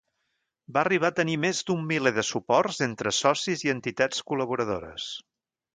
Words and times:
Va 0.77 0.81
arribar 0.83 1.11
a 1.13 1.15
tenir 1.19 1.35
més 1.43 1.59
d'un 1.67 1.85
miler 1.91 2.15
de 2.17 2.25
suports 2.31 2.83
entre 2.89 3.15
socis 3.19 3.65
i 3.69 3.73
entitats 3.79 4.29
col·laboradores. 4.33 5.13